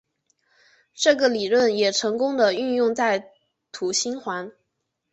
[0.95, 3.29] 这个理论也成功的运用在
[3.71, 4.51] 土星环。